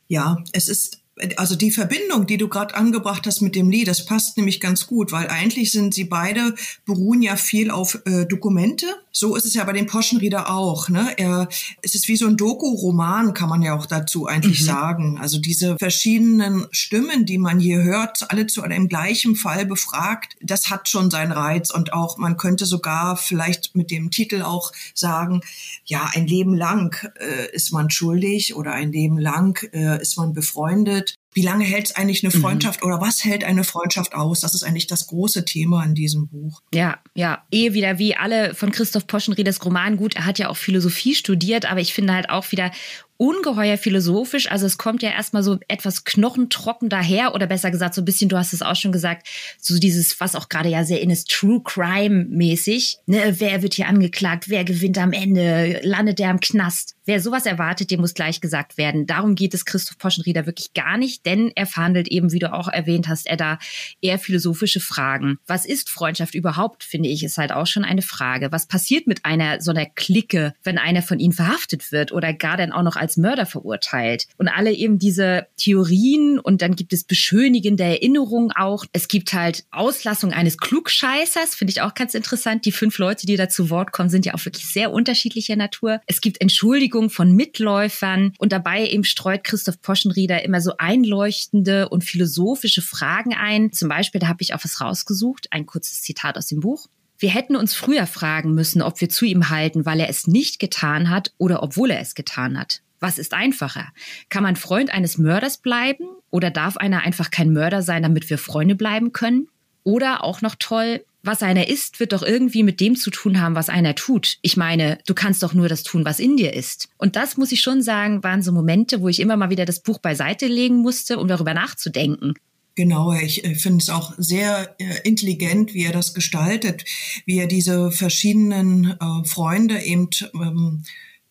Ja, 0.07 0.45
es 0.53 0.69
ist 0.69 1.03
also 1.37 1.57
die 1.57 1.71
Verbindung, 1.71 2.27
die 2.27 2.37
du 2.37 2.49
gerade 2.49 2.75
angebracht 2.75 3.27
hast 3.27 3.41
mit 3.41 3.55
dem 3.55 3.71
Lee, 3.71 3.85
das 3.85 4.05
passt 4.05 4.37
nämlich 4.37 4.61
ganz 4.61 4.87
gut, 4.87 5.13
weil 5.13 5.29
eigentlich 5.29 5.73
sind 5.73 5.95
sie 5.95 6.05
beide 6.05 6.55
beruhen 6.85 7.23
ja 7.23 7.37
viel 7.37 7.71
auf 7.71 7.99
äh, 8.05 8.27
Dokumente. 8.27 8.87
So 9.13 9.35
ist 9.35 9.47
es 9.47 9.55
ja 9.55 9.65
bei 9.65 9.73
dem 9.73 9.87
Poschenrieder 9.87 10.51
auch. 10.51 10.91
Ne? 10.91 11.15
Er, 11.17 11.49
es 11.81 11.95
ist 11.95 12.07
wie 12.09 12.17
so 12.17 12.27
ein 12.27 12.37
Doku-Roman, 12.37 13.33
kann 13.33 13.49
man 13.49 13.63
ja 13.63 13.75
auch 13.75 13.87
dazu 13.87 14.27
eigentlich 14.27 14.61
mhm. 14.61 14.67
sagen. 14.67 15.19
Also 15.19 15.39
diese 15.39 15.79
verschiedenen 15.79 16.67
Stimmen, 16.71 17.25
die 17.25 17.39
man 17.39 17.59
hier 17.59 17.83
hört, 17.83 18.31
alle 18.31 18.47
zu 18.47 18.61
einem 18.61 18.89
gleichen 18.89 19.35
Fall 19.35 19.65
befragt, 19.65 20.37
das 20.43 20.69
hat 20.69 20.89
schon 20.89 21.11
seinen 21.11 21.33
Reiz. 21.33 21.71
Und 21.71 21.95
auch, 21.95 22.19
man 22.19 22.37
könnte 22.37 22.67
sogar 22.67 23.17
vielleicht 23.17 23.75
mit 23.75 23.91
dem 23.91 24.11
Titel 24.11 24.43
auch 24.43 24.73
sagen, 24.93 25.41
ja, 25.87 26.11
ein 26.13 26.27
Leben 26.27 26.55
lang 26.55 27.11
äh, 27.19 27.55
ist 27.55 27.73
man 27.73 27.89
schuldig 27.89 28.55
oder 28.55 28.73
ein 28.73 28.93
Leben 28.93 29.19
lang 29.19 29.67
äh, 29.73 30.01
ist 30.03 30.19
man 30.19 30.35
befreundet 30.35 31.06
wie 31.37 31.43
lange 31.43 31.67
hält 31.67 31.99
eigentlich 31.99 32.25
eine 32.25 32.35
mhm. 32.35 32.41
Freundschaft 32.41 32.81
mhm. 32.81 32.89
oder 32.89 33.01
was 33.03 33.23
hält 33.23 33.45
eine 33.45 33.63
Freundschaft 33.63 34.15
aus? 34.15 34.41
Das 34.41 34.55
ist 34.55 34.63
eigentlich 34.63 34.87
das 34.87 35.07
große 35.07 35.45
Thema 35.45 35.85
in 35.85 35.95
diesem 35.95 36.29
Buch. 36.29 36.63
Ja, 36.73 36.99
ja. 37.15 37.45
Ehe 37.51 37.75
wieder 37.75 37.99
wie 37.99 38.17
alle 38.17 38.55
von 38.55 38.73
Christoph 38.73 39.07
Poschenriedes 39.07 39.63
Roman. 39.63 39.99
Gut, 39.99 40.17
er 40.17 40.25
hat 40.25 40.39
ja 40.39 40.49
auch 40.49 40.57
Philosophie 40.57 41.15
studiert, 41.15 41.71
aber 41.71 41.81
ich 41.81 41.93
finde 41.93 42.15
halt 42.15 42.31
auch 42.31 42.51
wieder 42.53 42.71
ungeheuer 43.17 43.79
philosophisch. 43.79 44.51
Also 44.51 44.67
es 44.67 44.79
kommt 44.79 45.03
ja 45.03 45.11
erstmal 45.11 45.43
so 45.43 45.59
etwas 45.69 46.05
knochentrocken 46.05 46.89
daher 46.89 47.35
oder 47.35 47.47
besser 47.47 47.71
gesagt 47.71 47.95
so 47.95 48.03
ein 48.03 48.05
bisschen, 48.05 48.29
du 48.29 48.37
hast 48.37 48.53
es 48.53 48.63
auch 48.63 48.77
schon 48.77 48.93
gesagt, 48.93 49.27
so 49.61 49.79
dieses, 49.79 50.21
was 50.21 50.35
auch 50.35 50.49
gerade 50.49 50.69
ja 50.69 50.85
sehr 50.85 51.01
in 51.01 51.11
ist, 51.11 51.31
True 51.31 51.61
Crime 51.63 52.27
mäßig. 52.29 52.99
Ne, 53.07 53.37
wer 53.39 53.63
wird 53.63 53.75
hier 53.75 53.89
angeklagt? 53.89 54.49
Wer 54.49 54.65
gewinnt 54.65 54.99
am 54.99 55.13
Ende? 55.13 55.81
Landet 55.83 56.19
der 56.19 56.31
im 56.31 56.41
Knast? 56.41 56.97
Wer 57.07 57.21
sowas 57.21 57.47
erwartet, 57.47 57.93
dem 57.93 58.01
muss 58.01 58.15
gleich 58.15 58.41
gesagt 58.41 58.79
werden. 58.79 59.07
Darum 59.07 59.37
geht 59.37 59.55
es 59.55 59.65
Christoph 59.65 59.97
Poschenrieder 59.97 60.45
wirklich 60.47 60.75
gar 60.75 60.99
nicht, 60.99 61.25
denn 61.25 61.53
er 61.55 61.67
verhandelt 61.67 62.09
eben, 62.09 62.33
wie 62.33 62.41
du 62.41 62.53
auch 62.53 62.67
erwähnt 62.67 63.07
hast, 63.07 63.29
er 63.29 63.37
da 63.37 63.61
eher 64.01 64.19
philosophische 64.19 64.81
Fragen. 64.81 65.39
Was 65.47 65.65
ist 65.67 65.89
Freundschaft 65.89 66.35
überhaupt, 66.35 66.83
finde 66.83 67.09
ich, 67.09 67.23
ist 67.23 67.39
halt 67.39 67.53
auch 67.53 67.69
schon 67.69 67.85
eine 67.85 68.03
Frage. 68.03 68.51
Was 68.51 68.67
passiert 68.67 69.07
mit 69.07 69.25
einer 69.25 69.61
so 69.61 69.71
einer 69.71 69.87
Clique, 69.87 70.55
wenn 70.65 70.79
einer 70.79 71.01
von 71.01 71.21
ihnen 71.21 71.33
verhaftet 71.33 71.93
wird 71.93 72.11
oder 72.11 72.33
gar 72.33 72.57
dann 72.57 72.73
auch 72.73 72.83
noch 72.83 72.97
als 72.97 73.06
Mörder 73.17 73.47
verurteilt? 73.47 74.27
Und 74.39 74.49
alle 74.49 74.73
eben 74.73 74.99
diese 74.99 75.47
Theorien 75.57 76.39
und 76.39 76.63
dann 76.63 76.75
gibt 76.75 76.93
es 76.93 77.05
beschönigende 77.05 77.85
Erinnerungen 77.85 78.53
auch. 78.53 78.85
Es 78.93 79.09
gibt 79.09 79.33
halt 79.33 79.65
Auslassung 79.71 80.33
eines 80.33 80.59
Klugscheißers, 80.59 81.55
finde 81.55 81.71
ich 81.71 81.83
auch 81.83 81.95
ganz 81.95 82.15
interessant. 82.15 82.65
Die 82.65 82.73
fünf 82.73 82.99
Leute, 82.99 83.27
die 83.27 83.37
da 83.37 83.49
zu 83.49 83.71
Wort 83.71 83.93
kommen, 83.93 84.09
sind 84.09 84.27
ja 84.27 84.35
auch 84.35 84.45
wirklich 84.45 84.67
sehr 84.67 84.93
unterschiedlicher 84.93 85.57
Natur. 85.57 86.01
Es 86.07 86.21
gibt 86.21 86.41
Entschuldigungen 86.41 87.11
von 87.11 87.33
Mitläufern 87.33 88.33
und 88.39 88.53
dabei 88.53 88.89
eben 88.89 89.05
streut 89.05 89.45
Christoph 89.45 89.81
Poschenrieder 89.83 90.43
immer 90.45 90.61
so 90.61 90.73
einleuchtende 90.79 91.89
und 91.89 92.05
philosophische 92.05 92.83
Fragen 92.83 93.35
ein. 93.35 93.73
Zum 93.73 93.89
Beispiel, 93.89 94.21
da 94.21 94.29
habe 94.29 94.43
ich 94.43 94.55
auch 94.55 94.65
was 94.65 94.81
rausgesucht, 94.81 95.49
ein 95.51 95.67
kurzes 95.67 96.03
Zitat 96.03 96.37
aus 96.37 96.47
dem 96.47 96.61
Buch. 96.61 96.87
Wir 97.19 97.31
hätten 97.31 97.57
uns 97.57 97.75
früher 97.75 98.07
fragen 98.07 98.55
müssen, 98.55 98.83
ob 98.83 99.01
wir 99.01 99.09
zu 99.09 99.25
ihm 99.25 99.49
halten, 99.49 99.87
weil 99.87 100.01
er 100.01 100.11
es 100.11 100.27
nicht 100.27 100.59
getan 100.59 101.09
hat 101.09 101.33
oder 101.39 101.63
obwohl 101.63 101.91
er 101.91 102.01
es 102.01 102.15
getan 102.15 102.59
hat. 102.59 102.83
Was 103.01 103.19
ist 103.19 103.35
einfacher? 103.35 103.89
Kann 104.29 104.43
man 104.43 104.57
Freund 104.57 104.93
eines 104.93 105.19
Mörders 105.19 105.59
bleiben 105.59 106.05
oder 106.31 106.51
darf 106.51 106.77
einer 106.77 107.03
einfach 107.03 107.31
kein 107.31 107.53
Mörder 107.53 107.83
sein, 107.83 108.03
damit 108.03 108.31
wir 108.31 108.39
Freunde 108.39 108.75
bleiben 108.75 109.13
können? 109.13 109.49
Oder 109.83 110.25
auch 110.25 110.43
noch 110.43 110.57
toll, 110.59 111.05
was 111.23 111.43
einer 111.43 111.69
ist, 111.69 112.01
wird 112.01 112.13
doch 112.13 112.23
irgendwie 112.23 112.63
mit 112.63 112.81
dem 112.81 112.97
zu 112.97 113.11
tun 113.11 113.41
haben, 113.41 113.55
was 113.55 113.69
einer 113.69 113.95
tut. 113.95 114.39
Ich 114.43 114.57
meine, 114.57 114.99
du 115.07 115.15
kannst 115.15 115.43
doch 115.43 115.55
nur 115.55 115.69
das 115.69 115.83
tun, 115.83 116.05
was 116.05 116.21
in 116.21 116.37
dir 116.37 116.55
ist. 116.55 116.89
Und 116.99 117.17
das 117.17 117.37
muss 117.37 117.53
ich 117.53 117.61
schon 117.61 117.83
sagen, 117.83 118.23
waren 118.23 118.43
so 118.43 118.53
Momente, 118.53 119.01
wo 119.01 119.09
ich 119.09 119.21
immer 119.21 119.37
mal 119.37 119.51
wieder 119.51 119.65
das 119.65 119.81
Buch 119.81 119.99
beiseite 119.99 120.47
legen 120.47 120.79
musste, 120.79 121.19
um 121.19 121.29
darüber 121.29 121.53
nachzudenken. 121.53 122.35
Genau, 122.77 123.13
ich 123.13 123.43
äh, 123.45 123.55
finde 123.55 123.83
es 123.83 123.89
auch 123.89 124.13
sehr 124.19 124.77
äh, 124.79 125.01
intelligent, 125.03 125.73
wie 125.73 125.85
er 125.85 125.93
das 125.93 126.13
gestaltet, 126.13 126.85
wie 127.25 127.39
er 127.39 127.47
diese 127.47 127.91
verschiedenen 127.91 128.97
äh, 129.01 129.25
Freunde 129.25 129.81
eben, 129.83 130.11
ähm, 130.35 130.85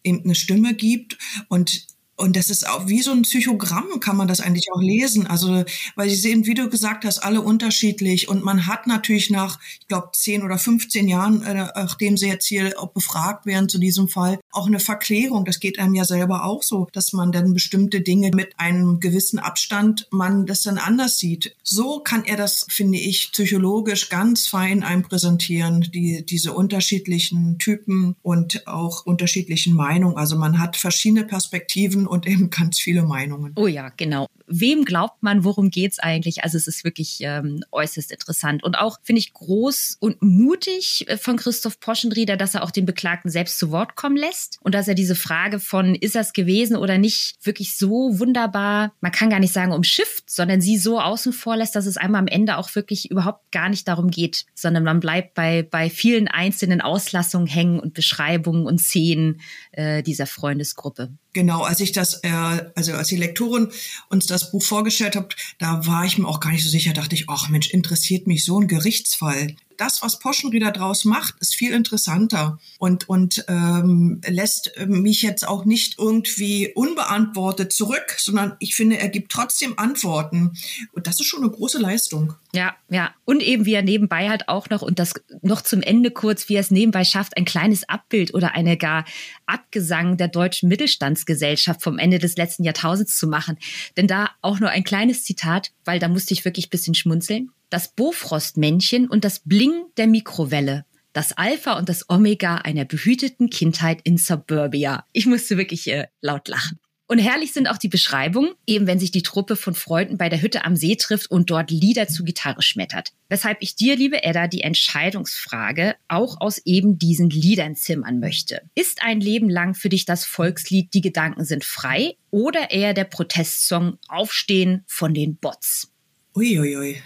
eben 0.05 0.23
eine 0.23 0.35
Stimme 0.35 0.73
gibt 0.73 1.17
und 1.49 1.87
und 2.17 2.37
das 2.37 2.49
ist 2.49 2.67
auch 2.67 2.87
wie 2.87 3.01
so 3.01 3.11
ein 3.11 3.23
Psychogramm, 3.23 3.99
kann 3.99 4.15
man 4.15 4.27
das 4.27 4.39
eigentlich 4.39 4.71
auch 4.73 4.81
lesen. 4.81 5.27
Also, 5.27 5.65
weil 5.95 6.09
sie 6.09 6.15
sehen, 6.15 6.45
wie 6.45 6.53
du 6.53 6.69
gesagt 6.69 7.03
hast, 7.03 7.19
alle 7.19 7.41
unterschiedlich. 7.41 8.29
Und 8.29 8.43
man 8.43 8.67
hat 8.67 8.87
natürlich 8.87 9.29
nach, 9.29 9.59
ich 9.81 9.87
glaube, 9.87 10.09
10 10.13 10.43
oder 10.43 10.57
15 10.57 11.09
Jahren, 11.09 11.43
äh, 11.43 11.67
nachdem 11.75 12.15
sie 12.15 12.27
jetzt 12.27 12.45
hier 12.45 12.73
auch 12.79 12.91
befragt 12.91 13.45
werden 13.45 13.67
zu 13.67 13.79
diesem 13.79 14.07
Fall, 14.07 14.39
auch 14.51 14.67
eine 14.67 14.79
Verklärung. 14.79 15.43
Das 15.43 15.59
geht 15.59 15.77
einem 15.77 15.93
ja 15.93 16.05
selber 16.05 16.45
auch 16.45 16.63
so, 16.63 16.87
dass 16.93 17.11
man 17.11 17.33
dann 17.33 17.53
bestimmte 17.53 17.99
Dinge 17.99 18.31
mit 18.33 18.59
einem 18.59 19.01
gewissen 19.01 19.39
Abstand, 19.39 20.07
man 20.11 20.45
das 20.45 20.61
dann 20.61 20.77
anders 20.77 21.17
sieht. 21.17 21.55
So 21.63 21.99
kann 21.99 22.23
er 22.23 22.37
das, 22.37 22.65
finde 22.69 22.97
ich, 22.97 23.31
psychologisch 23.33 24.07
ganz 24.07 24.47
fein 24.47 24.83
einem 24.83 25.03
präsentieren, 25.03 25.81
die, 25.93 26.25
diese 26.25 26.53
unterschiedlichen 26.53 27.59
Typen 27.59 28.15
und 28.21 28.67
auch 28.67 29.05
unterschiedlichen 29.05 29.73
Meinungen. 29.73 30.15
Also 30.17 30.37
man 30.37 30.59
hat 30.59 30.77
verschiedene 30.77 31.25
Perspektiven 31.25 32.04
Und 32.07 32.27
eben 32.27 32.49
ganz 32.49 32.79
viele 32.79 33.03
Meinungen. 33.03 33.53
Oh 33.55 33.67
ja, 33.67 33.89
genau. 33.95 34.27
Wem 34.47 34.85
glaubt 34.85 35.23
man, 35.23 35.43
worum 35.43 35.69
geht's 35.69 35.99
eigentlich? 35.99 36.43
Also 36.43 36.57
es 36.57 36.67
ist 36.67 36.83
wirklich 36.83 37.17
ähm, 37.21 37.63
äußerst 37.71 38.11
interessant. 38.11 38.63
Und 38.63 38.75
auch 38.75 38.99
finde 39.01 39.19
ich 39.19 39.33
groß 39.33 39.97
und 39.99 40.21
mutig 40.21 41.05
äh, 41.07 41.17
von 41.17 41.37
Christoph 41.37 41.79
Poschenrieder, 41.79 42.37
dass 42.37 42.55
er 42.55 42.63
auch 42.63 42.71
den 42.71 42.85
Beklagten 42.85 43.29
selbst 43.31 43.57
zu 43.57 43.71
Wort 43.71 43.95
kommen 43.95 44.17
lässt 44.17 44.59
und 44.61 44.75
dass 44.75 44.87
er 44.87 44.95
diese 44.95 45.15
Frage 45.15 45.59
von, 45.59 45.95
ist 45.95 46.15
das 46.15 46.33
gewesen 46.33 46.75
oder 46.75 46.97
nicht, 46.97 47.35
wirklich 47.43 47.77
so 47.77 48.19
wunderbar, 48.19 48.93
man 49.01 49.11
kann 49.11 49.29
gar 49.29 49.39
nicht 49.39 49.53
sagen 49.53 49.71
umschifft, 49.71 50.29
sondern 50.29 50.61
sie 50.61 50.77
so 50.77 50.99
außen 50.99 51.33
vor 51.33 51.57
lässt, 51.57 51.75
dass 51.75 51.85
es 51.85 51.97
einmal 51.97 52.21
am 52.21 52.27
Ende 52.27 52.57
auch 52.57 52.73
wirklich 52.75 53.09
überhaupt 53.09 53.51
gar 53.51 53.69
nicht 53.69 53.87
darum 53.87 54.09
geht, 54.09 54.45
sondern 54.53 54.83
man 54.83 54.99
bleibt 54.99 55.33
bei, 55.33 55.63
bei 55.63 55.89
vielen 55.89 56.27
einzelnen 56.27 56.81
Auslassungen 56.81 57.47
hängen 57.47 57.79
und 57.79 57.93
Beschreibungen 57.93 58.65
und 58.65 58.79
Szenen 58.79 59.41
äh, 59.71 60.03
dieser 60.03 60.27
Freundesgruppe. 60.27 61.11
Genau, 61.35 61.63
als 61.63 61.81
ich 61.81 61.91
das, 61.91 62.23
äh, 62.23 62.29
also 62.75 62.93
als 62.93 63.09
die 63.09 63.17
Lektorin 63.17 63.67
uns 64.07 64.25
das 64.25 64.51
Buch 64.51 64.63
vorgestellt 64.63 65.17
hat, 65.17 65.35
da 65.59 65.85
war 65.85 66.05
ich 66.05 66.17
mir 66.17 66.29
auch 66.29 66.39
gar 66.39 66.51
nicht 66.53 66.63
so 66.63 66.69
sicher, 66.69 66.93
dachte 66.93 67.13
ich, 67.13 67.25
ach 67.27 67.49
Mensch, 67.49 67.71
interessiert 67.71 68.25
mich 68.25 68.45
so 68.45 68.61
ein 68.61 68.69
Gerichtsfall 68.69 69.53
das, 69.77 70.01
was 70.01 70.19
Poschenrieder 70.19 70.71
draus 70.71 71.05
macht, 71.05 71.35
ist 71.39 71.55
viel 71.55 71.73
interessanter 71.73 72.59
und, 72.79 73.09
und 73.09 73.43
ähm, 73.47 74.21
lässt 74.27 74.71
mich 74.85 75.21
jetzt 75.21 75.47
auch 75.47 75.65
nicht 75.65 75.97
irgendwie 75.97 76.71
unbeantwortet 76.73 77.73
zurück, 77.73 78.15
sondern 78.17 78.55
ich 78.59 78.75
finde, 78.75 78.97
er 78.97 79.09
gibt 79.09 79.31
trotzdem 79.31 79.77
Antworten. 79.77 80.53
Und 80.93 81.07
das 81.07 81.19
ist 81.19 81.27
schon 81.27 81.43
eine 81.43 81.51
große 81.51 81.79
Leistung. 81.79 82.33
Ja, 82.53 82.75
ja. 82.89 83.13
Und 83.25 83.41
eben, 83.41 83.65
wie 83.65 83.73
er 83.73 83.81
nebenbei 83.81 84.29
halt 84.29 84.47
auch 84.47 84.69
noch, 84.69 84.81
und 84.81 84.99
das 84.99 85.13
noch 85.41 85.61
zum 85.61 85.81
Ende 85.81 86.11
kurz, 86.11 86.47
wie 86.49 86.55
er 86.55 86.61
es 86.61 86.71
nebenbei 86.71 87.03
schafft, 87.03 87.37
ein 87.37 87.45
kleines 87.45 87.87
Abbild 87.89 88.33
oder 88.33 88.53
eine 88.53 88.77
gar 88.77 89.05
Abgesang 89.45 90.17
der 90.17 90.27
deutschen 90.27 90.69
Mittelstandsgesellschaft 90.69 91.81
vom 91.81 91.97
Ende 91.97 92.19
des 92.19 92.37
letzten 92.37 92.63
Jahrtausends 92.63 93.17
zu 93.17 93.27
machen. 93.27 93.57
Denn 93.97 94.07
da 94.07 94.29
auch 94.41 94.59
nur 94.59 94.69
ein 94.69 94.83
kleines 94.83 95.23
Zitat, 95.23 95.71
weil 95.83 95.99
da 95.99 96.07
musste 96.07 96.33
ich 96.33 96.45
wirklich 96.45 96.69
bisschen 96.69 96.95
schmunzeln 96.95 97.51
das 97.75 97.89
Bofrostmännchen 97.89 99.09
und 99.09 99.25
das 99.25 99.39
Bling 99.39 99.73
der 99.97 100.07
Mikrowelle. 100.07 100.85
Das 101.11 101.33
Alpha 101.33 101.77
und 101.77 101.89
das 101.89 102.09
Omega 102.09 102.55
einer 102.55 102.85
behüteten 102.85 103.49
Kindheit 103.49 103.99
in 104.05 104.17
Suburbia. 104.17 105.03
Ich 105.11 105.25
musste 105.25 105.57
wirklich 105.57 105.91
äh, 105.91 106.07
laut 106.21 106.47
lachen. 106.47 106.79
Und 107.07 107.19
herrlich 107.19 107.51
sind 107.51 107.67
auch 107.67 107.77
die 107.77 107.89
Beschreibungen, 107.89 108.51
eben 108.65 108.87
wenn 108.87 108.97
sich 108.97 109.11
die 109.11 109.23
Truppe 109.23 109.57
von 109.57 109.75
Freunden 109.75 110.17
bei 110.17 110.29
der 110.29 110.41
Hütte 110.41 110.63
am 110.63 110.77
See 110.77 110.95
trifft 110.95 111.29
und 111.29 111.49
dort 111.49 111.69
Lieder 111.69 112.07
zu 112.07 112.23
Gitarre 112.23 112.61
schmettert. 112.61 113.11
Weshalb 113.27 113.57
ich 113.59 113.75
dir, 113.75 113.97
liebe 113.97 114.23
Edda, 114.23 114.47
die 114.47 114.61
Entscheidungsfrage 114.61 115.97
auch 116.07 116.39
aus 116.39 116.59
eben 116.59 116.97
diesen 116.97 117.29
Liedern 117.29 117.75
zimmern 117.75 118.21
möchte. 118.21 118.61
Ist 118.73 119.03
ein 119.03 119.19
Leben 119.19 119.49
lang 119.49 119.75
für 119.75 119.89
dich 119.89 120.05
das 120.05 120.23
Volkslied 120.23 120.93
Die 120.93 121.01
Gedanken 121.01 121.43
sind 121.43 121.65
frei 121.65 122.15
oder 122.31 122.71
eher 122.71 122.93
der 122.93 123.03
Protestsong 123.03 123.97
Aufstehen 124.07 124.85
von 124.87 125.13
den 125.13 125.35
Bots? 125.35 125.91
Uiuiui. 126.35 127.01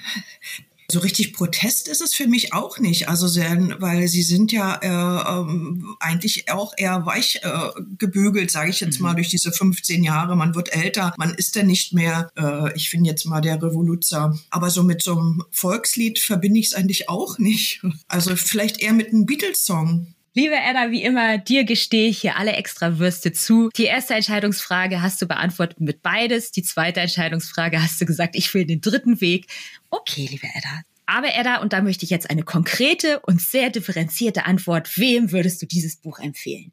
So 0.92 1.00
richtig 1.00 1.34
Protest 1.34 1.88
ist 1.88 2.02
es 2.02 2.16
für 2.16 2.28
mich 2.28 2.52
auch 2.52 2.80
nicht. 2.80 3.10
Also 3.10 3.28
weil 3.80 4.08
sie 4.08 4.24
sind 4.24 4.52
ja 4.52 4.80
äh, 4.82 5.40
ähm, 5.40 5.96
eigentlich 6.00 6.50
auch 6.50 6.74
eher 6.76 7.06
weich 7.06 7.42
äh, 7.44 7.82
gebügelt, 8.00 8.50
sage 8.50 8.72
ich 8.72 8.80
jetzt 8.80 9.00
mhm. 9.00 9.06
mal, 9.06 9.14
durch 9.14 9.30
diese 9.30 9.52
15 9.52 10.04
Jahre. 10.04 10.36
Man 10.36 10.56
wird 10.56 10.74
älter, 10.74 11.14
man 11.18 11.36
ist 11.36 11.56
ja 11.56 11.62
nicht 11.62 11.94
mehr, 11.94 12.32
äh, 12.36 12.76
ich 12.76 12.90
finde 12.90 13.12
jetzt 13.12 13.26
mal 13.26 13.42
der 13.42 13.62
Revoluzer. 13.62 14.36
Aber 14.50 14.72
so 14.72 14.82
mit 14.82 15.04
so 15.04 15.20
einem 15.20 15.44
Volkslied 15.52 16.18
verbinde 16.18 16.60
ich 16.60 16.68
es 16.68 16.74
eigentlich 16.74 17.08
auch 17.08 17.38
nicht. 17.38 17.82
Also 18.08 18.36
vielleicht 18.36 18.80
eher 18.80 18.94
mit 18.94 19.10
einem 19.10 19.28
Beatles-Song. 19.28 20.16
Liebe 20.40 20.56
Edda, 20.56 20.90
wie 20.90 21.04
immer, 21.04 21.38
dir 21.38 21.66
gestehe 21.66 22.08
ich 22.08 22.22
hier 22.22 22.38
alle 22.38 22.54
extra 22.54 22.98
Würste 22.98 23.34
zu. 23.34 23.70
Die 23.76 23.84
erste 23.84 24.14
Entscheidungsfrage 24.14 25.02
hast 25.02 25.22
du 25.22 25.28
beantwortet 25.28 25.82
mit 25.82 26.02
beides. 26.02 26.54
Die 26.54 26.64
zweite 26.64 27.02
Entscheidungsfrage 27.02 27.84
hast 27.84 28.00
du 28.00 28.06
gesagt, 28.06 28.38
ich 28.38 28.54
will 28.54 28.64
den 28.64 28.80
dritten 28.80 29.20
Weg. 29.20 29.48
Okay, 29.90 30.30
liebe 30.32 30.48
Edda. 30.48 30.84
Aber 31.08 31.36
Edda, 31.36 31.58
und 31.58 31.74
da 31.74 31.82
möchte 31.82 32.06
ich 32.06 32.10
jetzt 32.10 32.30
eine 32.30 32.44
konkrete 32.44 33.20
und 33.20 33.42
sehr 33.42 33.70
differenzierte 33.70 34.46
Antwort. 34.46 34.98
Wem 34.98 35.34
würdest 35.34 35.62
du 35.62 35.66
dieses 35.66 35.98
Buch 35.98 36.20
empfehlen? 36.20 36.72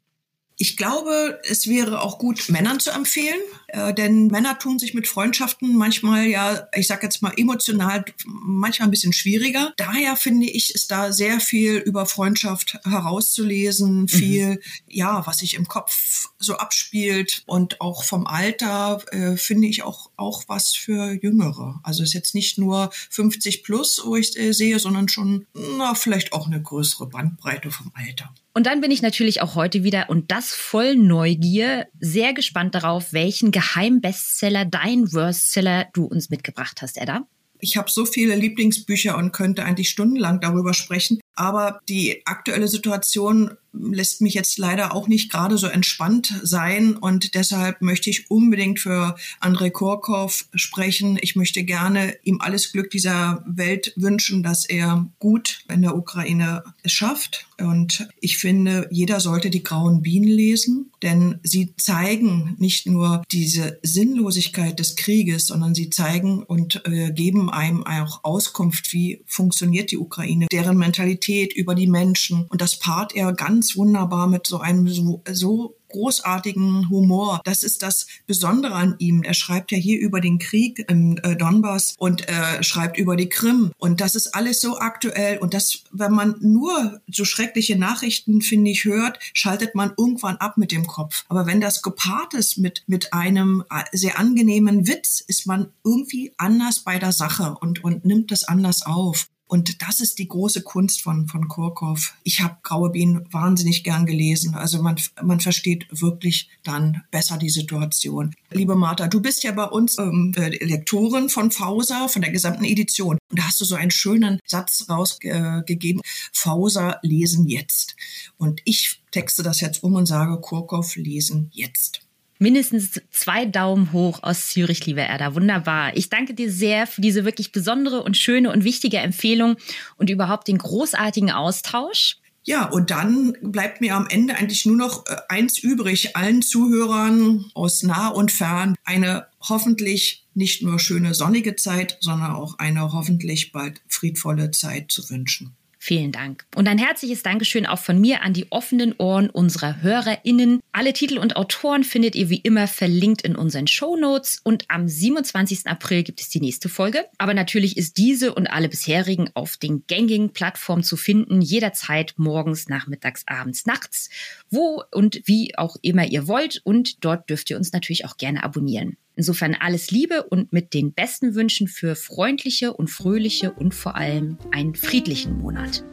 Ich 0.59 0.75
glaube, 0.75 1.39
es 1.47 1.67
wäre 1.67 2.01
auch 2.01 2.17
gut, 2.17 2.49
Männern 2.49 2.79
zu 2.79 2.89
empfehlen, 2.89 3.39
äh, 3.67 3.93
denn 3.93 4.27
Männer 4.27 4.57
tun 4.57 4.79
sich 4.79 4.95
mit 4.95 5.07
Freundschaften 5.07 5.75
manchmal 5.75 6.25
ja, 6.25 6.67
ich 6.73 6.87
sag 6.87 7.03
jetzt 7.03 7.21
mal 7.21 7.33
emotional, 7.37 8.03
manchmal 8.25 8.87
ein 8.87 8.91
bisschen 8.91 9.13
schwieriger. 9.13 9.73
Daher 9.77 10.15
finde 10.15 10.47
ich, 10.47 10.73
ist 10.73 10.89
da 10.89 11.11
sehr 11.11 11.39
viel 11.39 11.77
über 11.77 12.07
Freundschaft 12.07 12.79
herauszulesen, 12.83 14.01
mhm. 14.01 14.07
viel, 14.07 14.49
mhm. 14.49 14.59
ja, 14.87 15.27
was 15.27 15.39
sich 15.39 15.53
im 15.53 15.67
Kopf 15.67 16.29
so 16.39 16.57
abspielt 16.57 17.43
und 17.45 17.79
auch 17.79 18.03
vom 18.03 18.25
Alter 18.25 19.03
äh, 19.11 19.37
finde 19.37 19.67
ich 19.67 19.83
auch 19.83 20.09
auch 20.17 20.43
was 20.47 20.73
für 20.73 21.11
Jüngere. 21.11 21.79
Also 21.83 22.03
ist 22.03 22.13
jetzt 22.13 22.33
nicht 22.33 22.57
nur 22.57 22.89
50 23.11 23.63
plus, 23.63 24.01
wo 24.03 24.15
ich 24.15 24.37
äh, 24.37 24.53
sehe, 24.53 24.79
sondern 24.79 25.07
schon, 25.07 25.45
na, 25.53 25.93
vielleicht 25.93 26.33
auch 26.33 26.47
eine 26.47 26.61
größere 26.61 27.07
Bandbreite 27.07 27.69
vom 27.69 27.91
Alter. 27.93 28.33
Und 28.57 28.65
dann 28.65 28.81
bin 28.81 28.89
ich 28.89 29.03
natürlich 29.03 29.43
auch 29.43 29.53
heute 29.53 29.83
wieder 29.83 30.09
und 30.09 30.31
das 30.31 30.51
voll 30.51 30.95
Neugier 30.95 31.85
sehr 31.99 32.33
gespannt 32.33 32.73
darauf, 32.73 33.13
welchen 33.13 33.51
Geheimbestseller, 33.51 34.65
dein 34.65 35.13
Worstseller 35.13 35.85
du 35.93 36.05
uns 36.05 36.31
mitgebracht 36.31 36.81
hast, 36.81 36.97
Edda. 36.97 37.27
Ich 37.59 37.77
habe 37.77 37.91
so 37.91 38.07
viele 38.07 38.35
Lieblingsbücher 38.35 39.15
und 39.15 39.31
könnte 39.31 39.63
eigentlich 39.63 39.89
stundenlang 39.89 40.41
darüber 40.41 40.73
sprechen. 40.73 41.19
Aber 41.35 41.81
die 41.87 42.23
aktuelle 42.25 42.67
Situation 42.67 43.51
lässt 43.73 44.21
mich 44.21 44.33
jetzt 44.33 44.57
leider 44.57 44.93
auch 44.93 45.07
nicht 45.07 45.31
gerade 45.31 45.57
so 45.57 45.67
entspannt 45.67 46.33
sein 46.43 46.95
und 46.95 47.35
deshalb 47.35 47.81
möchte 47.81 48.09
ich 48.09 48.29
unbedingt 48.31 48.79
für 48.79 49.15
Andrei 49.39 49.69
Korkov 49.69 50.45
sprechen. 50.53 51.17
Ich 51.21 51.35
möchte 51.35 51.63
gerne 51.63 52.15
ihm 52.23 52.41
alles 52.41 52.71
Glück 52.71 52.89
dieser 52.89 53.43
Welt 53.45 53.93
wünschen, 53.95 54.43
dass 54.43 54.65
er 54.65 55.07
gut 55.19 55.59
in 55.71 55.81
der 55.81 55.95
Ukraine 55.95 56.63
es 56.83 56.91
schafft. 56.91 57.47
Und 57.59 58.07
ich 58.21 58.37
finde, 58.37 58.87
jeder 58.91 59.19
sollte 59.19 59.49
die 59.49 59.63
grauen 59.63 60.03
Bienen 60.03 60.27
lesen, 60.27 60.91
denn 61.01 61.39
sie 61.43 61.73
zeigen 61.77 62.55
nicht 62.59 62.85
nur 62.85 63.23
diese 63.31 63.79
Sinnlosigkeit 63.81 64.77
des 64.79 64.95
Krieges, 64.95 65.47
sondern 65.47 65.73
sie 65.73 65.89
zeigen 65.89 66.43
und 66.43 66.83
äh, 66.85 67.11
geben 67.11 67.49
einem 67.49 67.85
auch 67.85 68.23
Auskunft, 68.23 68.93
wie 68.93 69.23
funktioniert 69.25 69.91
die 69.91 69.97
Ukraine, 69.97 70.47
deren 70.51 70.77
Mentalität 70.77 71.53
über 71.53 71.73
die 71.73 71.87
Menschen. 71.87 72.45
Und 72.49 72.61
das 72.61 72.77
paart 72.77 73.15
er 73.15 73.33
ganz 73.33 73.66
ganz 73.67 73.75
wunderbar 73.75 74.27
mit 74.27 74.47
so 74.47 74.59
einem 74.59 74.87
so, 74.87 75.21
so 75.29 75.75
großartigen 75.89 76.89
Humor. 76.89 77.41
Das 77.43 77.63
ist 77.63 77.83
das 77.83 78.07
Besondere 78.25 78.73
an 78.73 78.95
ihm. 78.99 79.23
Er 79.23 79.33
schreibt 79.33 79.71
ja 79.71 79.77
hier 79.77 79.99
über 79.99 80.21
den 80.21 80.39
Krieg 80.39 80.85
im 80.89 81.17
äh, 81.23 81.35
Donbass 81.35 81.95
und 81.97 82.29
äh, 82.29 82.63
schreibt 82.63 82.97
über 82.97 83.17
die 83.17 83.27
Krim. 83.27 83.71
Und 83.77 83.99
das 83.99 84.15
ist 84.15 84.35
alles 84.35 84.61
so 84.61 84.77
aktuell. 84.77 85.37
Und 85.39 85.53
das, 85.53 85.83
wenn 85.91 86.13
man 86.13 86.35
nur 86.39 87.01
so 87.11 87.25
schreckliche 87.25 87.77
Nachrichten, 87.77 88.41
finde 88.41 88.71
ich, 88.71 88.85
hört, 88.85 89.19
schaltet 89.33 89.75
man 89.75 89.93
irgendwann 89.97 90.37
ab 90.37 90.57
mit 90.57 90.71
dem 90.71 90.87
Kopf. 90.87 91.25
Aber 91.27 91.45
wenn 91.45 91.59
das 91.59 91.81
gepaart 91.81 92.33
ist 92.33 92.57
mit, 92.57 92.83
mit 92.87 93.13
einem 93.13 93.63
äh, 93.69 93.83
sehr 93.91 94.17
angenehmen 94.17 94.87
Witz, 94.87 95.21
ist 95.25 95.45
man 95.45 95.67
irgendwie 95.83 96.33
anders 96.37 96.79
bei 96.79 96.99
der 96.99 97.11
Sache 97.11 97.57
und, 97.59 97.83
und 97.83 98.05
nimmt 98.05 98.31
das 98.31 98.45
anders 98.45 98.85
auf. 98.85 99.27
Und 99.47 99.81
das 99.81 100.01
ist 100.01 100.19
die 100.19 100.27
große 100.27 100.61
Kunst 100.61 101.01
von, 101.01 101.27
von 101.27 101.47
Kurkow. 101.47 102.13
Ich 102.23 102.41
habe 102.41 102.57
Graue 102.63 102.89
Bienen 102.89 103.25
wahnsinnig 103.31 103.83
gern 103.83 104.05
gelesen. 104.05 104.55
Also 104.55 104.81
man, 104.81 104.99
man 105.23 105.39
versteht 105.39 105.87
wirklich 105.89 106.49
dann 106.63 107.03
besser 107.11 107.37
die 107.37 107.49
Situation. 107.49 108.35
Liebe 108.51 108.75
Martha, 108.75 109.07
du 109.07 109.21
bist 109.21 109.43
ja 109.43 109.53
bei 109.53 109.63
uns 109.63 109.97
ähm, 109.97 110.33
äh, 110.35 110.49
Lektorin 110.63 111.29
von 111.29 111.51
Fauser, 111.51 112.09
von 112.09 112.21
der 112.21 112.31
gesamten 112.31 112.65
Edition. 112.65 113.17
Und 113.29 113.39
da 113.39 113.43
hast 113.43 113.61
du 113.61 113.65
so 113.65 113.75
einen 113.75 113.91
schönen 113.91 114.39
Satz 114.45 114.85
rausgegeben. 114.89 116.01
Äh, 116.01 116.07
Fauser 116.33 116.99
lesen 117.01 117.47
jetzt. 117.47 117.95
Und 118.37 118.61
ich 118.65 119.01
texte 119.11 119.43
das 119.43 119.61
jetzt 119.61 119.81
um 119.81 119.95
und 119.95 120.07
sage 120.07 120.39
Kurkow 120.41 120.95
lesen 120.97 121.49
jetzt 121.53 122.06
mindestens 122.39 123.01
zwei 123.11 123.45
Daumen 123.45 123.91
hoch 123.91 124.19
aus 124.23 124.47
Zürich, 124.49 124.85
liebe 124.85 125.01
Erda. 125.01 125.35
Wunderbar. 125.35 125.95
Ich 125.95 126.09
danke 126.09 126.33
dir 126.33 126.51
sehr 126.51 126.87
für 126.87 127.01
diese 127.01 127.25
wirklich 127.25 127.51
besondere 127.51 128.03
und 128.03 128.17
schöne 128.17 128.51
und 128.51 128.63
wichtige 128.63 128.97
Empfehlung 128.97 129.57
und 129.97 130.09
überhaupt 130.09 130.47
den 130.47 130.57
großartigen 130.57 131.31
Austausch. 131.31 132.17
Ja, 132.47 132.65
und 132.65 132.91
dann 132.91 133.35
bleibt 133.41 133.81
mir 133.81 133.93
am 133.93 134.07
Ende 134.07 134.35
eigentlich 134.35 134.65
nur 134.65 134.77
noch 134.77 135.05
äh, 135.07 135.17
eins 135.27 135.57
übrig, 135.57 136.15
allen 136.15 136.41
Zuhörern 136.41 137.51
aus 137.53 137.83
nah 137.83 138.07
und 138.07 138.31
fern 138.31 138.75
eine 138.85 139.27
hoffentlich 139.41 140.25
nicht 140.33 140.63
nur 140.63 140.79
schöne 140.79 141.13
sonnige 141.13 141.57
Zeit, 141.57 141.97
sondern 141.99 142.31
auch 142.31 142.57
eine 142.57 142.93
hoffentlich 142.93 143.51
bald 143.51 143.81
friedvolle 143.89 144.51
Zeit 144.51 144.93
zu 144.93 145.09
wünschen. 145.09 145.57
Vielen 145.87 146.11
Dank. 146.11 146.45
Und 146.53 146.67
ein 146.67 146.79
herzliches 146.79 147.23
Dankeschön 147.23 147.65
auch 147.65 147.79
von 147.79 148.01
mir 148.01 148.21
an 148.21 148.33
die 148.33 148.51
offenen 148.51 148.93
Ohren 148.97 149.29
unserer 149.29 149.81
HörerInnen. 149.81 150.59
Alle 150.73 150.91
Titel 150.91 151.17
und 151.17 151.37
Autoren 151.37 151.85
findet 151.85 152.13
ihr 152.13 152.29
wie 152.29 152.41
immer 152.41 152.67
verlinkt 152.67 153.21
in 153.21 153.37
unseren 153.37 153.67
Show 153.67 153.95
Notes 153.95 154.41
und 154.43 154.65
am 154.67 154.89
27. 154.89 155.65
April 155.65 156.03
gibt 156.03 156.19
es 156.19 156.27
die 156.27 156.41
nächste 156.41 156.67
Folge. 156.67 157.05
Aber 157.17 157.33
natürlich 157.33 157.77
ist 157.77 157.95
diese 157.95 158.35
und 158.35 158.47
alle 158.47 158.67
bisherigen 158.67 159.29
auf 159.33 159.55
den 159.55 159.85
gängigen 159.87 160.33
Plattformen 160.33 160.83
zu 160.83 160.97
finden, 160.97 161.39
jederzeit 161.39 162.15
morgens, 162.17 162.67
nachmittags, 162.67 163.23
abends, 163.25 163.65
nachts, 163.65 164.09
wo 164.49 164.83
und 164.91 165.21
wie 165.23 165.57
auch 165.57 165.77
immer 165.83 166.03
ihr 166.03 166.27
wollt. 166.27 166.59
Und 166.65 167.05
dort 167.05 167.29
dürft 167.29 167.49
ihr 167.49 167.55
uns 167.55 167.71
natürlich 167.71 168.03
auch 168.03 168.17
gerne 168.17 168.43
abonnieren. 168.43 168.97
Insofern 169.17 169.57
alles 169.59 169.91
Liebe 169.91 170.23
und 170.23 170.53
mit 170.53 170.73
den 170.75 170.93
besten 170.93 171.35
Wünschen 171.35 171.67
für 171.67 171.95
freundliche 171.95 172.71
und 172.71 172.89
fröhliche 172.89 173.51
und 173.51 173.73
vor 173.73 173.95
allem 173.95 174.37
einen 174.51 174.75
friedlichen 174.75 175.39
Monat. 175.39 175.83